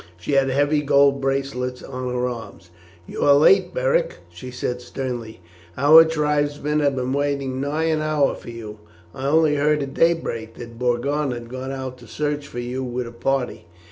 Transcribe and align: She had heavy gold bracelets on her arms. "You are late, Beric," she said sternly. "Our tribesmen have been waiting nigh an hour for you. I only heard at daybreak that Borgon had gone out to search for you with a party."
She 0.17 0.31
had 0.31 0.49
heavy 0.49 0.81
gold 0.81 1.21
bracelets 1.21 1.83
on 1.83 2.11
her 2.11 2.27
arms. 2.27 2.71
"You 3.05 3.21
are 3.21 3.35
late, 3.35 3.71
Beric," 3.71 4.15
she 4.31 4.49
said 4.49 4.81
sternly. 4.81 5.41
"Our 5.77 6.05
tribesmen 6.05 6.79
have 6.79 6.95
been 6.95 7.13
waiting 7.13 7.61
nigh 7.61 7.83
an 7.83 8.01
hour 8.01 8.33
for 8.33 8.49
you. 8.49 8.79
I 9.13 9.27
only 9.27 9.57
heard 9.57 9.83
at 9.83 9.93
daybreak 9.93 10.55
that 10.55 10.79
Borgon 10.79 11.29
had 11.33 11.49
gone 11.49 11.71
out 11.71 11.99
to 11.99 12.07
search 12.07 12.47
for 12.47 12.57
you 12.57 12.83
with 12.83 13.05
a 13.05 13.11
party." 13.11 13.67